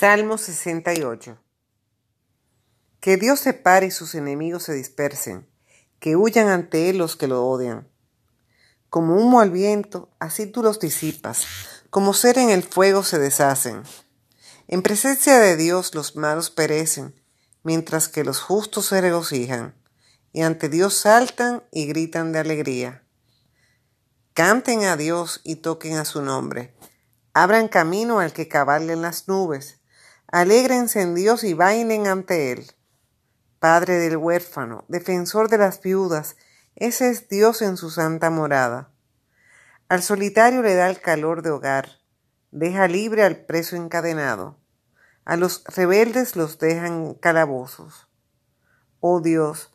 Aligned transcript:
Salmo 0.00 0.38
68 0.38 1.36
Que 3.00 3.18
Dios 3.18 3.38
separe 3.38 3.88
y 3.88 3.90
sus 3.90 4.14
enemigos 4.14 4.62
se 4.62 4.72
dispersen, 4.72 5.46
que 5.98 6.16
huyan 6.16 6.48
ante 6.48 6.88
Él 6.88 6.96
los 6.96 7.16
que 7.16 7.26
lo 7.26 7.44
odian. 7.44 7.86
Como 8.88 9.16
humo 9.16 9.40
al 9.40 9.50
viento, 9.50 10.08
así 10.18 10.46
tú 10.46 10.62
los 10.62 10.80
disipas, 10.80 11.44
como 11.90 12.14
ser 12.14 12.38
en 12.38 12.48
el 12.48 12.62
fuego 12.62 13.02
se 13.02 13.18
deshacen. 13.18 13.82
En 14.68 14.80
presencia 14.80 15.38
de 15.38 15.58
Dios 15.58 15.94
los 15.94 16.16
malos 16.16 16.48
perecen, 16.48 17.14
mientras 17.62 18.08
que 18.08 18.24
los 18.24 18.40
justos 18.40 18.86
se 18.86 19.02
regocijan, 19.02 19.74
y 20.32 20.40
ante 20.40 20.70
Dios 20.70 20.94
saltan 20.94 21.62
y 21.70 21.84
gritan 21.84 22.32
de 22.32 22.38
alegría. 22.38 23.04
Canten 24.32 24.84
a 24.84 24.96
Dios 24.96 25.42
y 25.44 25.56
toquen 25.56 25.98
a 25.98 26.06
su 26.06 26.22
nombre. 26.22 26.74
Abran 27.34 27.68
camino 27.68 28.18
al 28.18 28.32
que 28.32 28.48
cabalga 28.48 28.94
en 28.94 29.02
las 29.02 29.28
nubes 29.28 29.79
Alégrense 30.32 31.02
en 31.02 31.16
Dios 31.16 31.42
y 31.42 31.54
bailen 31.54 32.06
ante 32.06 32.52
Él. 32.52 32.70
Padre 33.58 33.94
del 33.94 34.16
huérfano, 34.16 34.84
defensor 34.86 35.48
de 35.48 35.58
las 35.58 35.82
viudas, 35.82 36.36
ese 36.76 37.10
es 37.10 37.28
Dios 37.28 37.62
en 37.62 37.76
su 37.76 37.90
santa 37.90 38.30
morada. 38.30 38.92
Al 39.88 40.02
solitario 40.02 40.62
le 40.62 40.76
da 40.76 40.88
el 40.88 41.00
calor 41.00 41.42
de 41.42 41.50
hogar, 41.50 41.98
deja 42.52 42.86
libre 42.86 43.24
al 43.24 43.44
preso 43.44 43.74
encadenado, 43.74 44.56
a 45.24 45.36
los 45.36 45.64
rebeldes 45.64 46.36
los 46.36 46.60
dejan 46.60 47.14
calabozos. 47.14 48.08
Oh 49.00 49.20
Dios, 49.20 49.74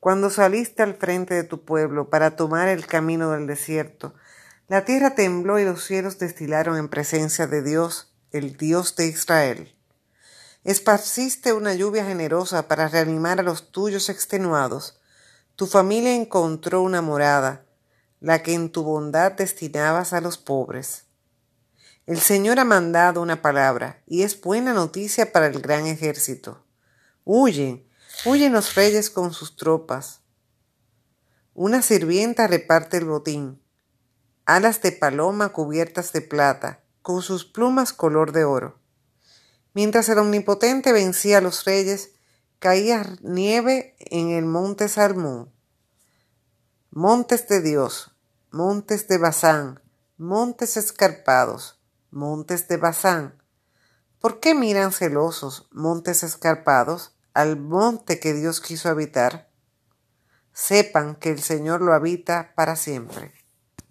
cuando 0.00 0.30
saliste 0.30 0.82
al 0.82 0.94
frente 0.94 1.34
de 1.34 1.44
tu 1.44 1.66
pueblo 1.66 2.08
para 2.08 2.36
tomar 2.36 2.68
el 2.68 2.86
camino 2.86 3.32
del 3.32 3.46
desierto, 3.46 4.14
la 4.66 4.86
tierra 4.86 5.14
tembló 5.14 5.58
y 5.58 5.64
los 5.64 5.84
cielos 5.84 6.18
destilaron 6.18 6.78
en 6.78 6.88
presencia 6.88 7.46
de 7.46 7.62
Dios, 7.62 8.13
el 8.34 8.56
Dios 8.56 8.96
de 8.96 9.06
Israel. 9.06 9.76
Esparciste 10.64 11.52
una 11.52 11.72
lluvia 11.72 12.04
generosa 12.04 12.66
para 12.66 12.88
reanimar 12.88 13.38
a 13.38 13.44
los 13.44 13.70
tuyos 13.70 14.08
extenuados. 14.08 14.98
Tu 15.54 15.68
familia 15.68 16.16
encontró 16.16 16.82
una 16.82 17.00
morada, 17.00 17.64
la 18.18 18.42
que 18.42 18.54
en 18.54 18.72
tu 18.72 18.82
bondad 18.82 19.30
destinabas 19.30 20.12
a 20.12 20.20
los 20.20 20.36
pobres. 20.36 21.04
El 22.06 22.18
Señor 22.18 22.58
ha 22.58 22.64
mandado 22.64 23.22
una 23.22 23.40
palabra, 23.40 24.02
y 24.04 24.22
es 24.22 24.40
buena 24.40 24.72
noticia 24.72 25.30
para 25.30 25.46
el 25.46 25.60
gran 25.60 25.86
ejército. 25.86 26.66
Huyen, 27.22 27.88
huyen 28.24 28.52
los 28.52 28.74
reyes 28.74 29.10
con 29.10 29.32
sus 29.32 29.54
tropas. 29.54 30.22
Una 31.54 31.82
sirvienta 31.82 32.48
reparte 32.48 32.96
el 32.96 33.04
botín, 33.04 33.62
alas 34.44 34.82
de 34.82 34.90
paloma 34.90 35.50
cubiertas 35.50 36.12
de 36.12 36.20
plata, 36.20 36.83
con 37.04 37.20
sus 37.20 37.44
plumas 37.44 37.92
color 37.92 38.32
de 38.32 38.44
oro. 38.44 38.80
Mientras 39.74 40.08
el 40.08 40.18
Omnipotente 40.18 40.90
vencía 40.90 41.36
a 41.36 41.40
los 41.42 41.66
reyes, 41.66 42.12
caía 42.60 43.04
nieve 43.20 43.94
en 43.98 44.30
el 44.30 44.46
monte 44.46 44.88
Salmón. 44.88 45.52
Montes 46.90 47.46
de 47.46 47.60
Dios, 47.60 48.16
montes 48.50 49.06
de 49.06 49.18
Bazán, 49.18 49.82
montes 50.16 50.78
escarpados, 50.78 51.78
montes 52.10 52.68
de 52.68 52.78
Bazán. 52.78 53.42
¿Por 54.18 54.40
qué 54.40 54.54
miran 54.54 54.90
celosos, 54.90 55.68
montes 55.72 56.22
escarpados, 56.22 57.14
al 57.34 57.60
monte 57.60 58.18
que 58.18 58.32
Dios 58.32 58.62
quiso 58.62 58.88
habitar? 58.88 59.50
Sepan 60.54 61.16
que 61.16 61.32
el 61.32 61.42
Señor 61.42 61.82
lo 61.82 61.92
habita 61.92 62.54
para 62.54 62.76
siempre. 62.76 63.43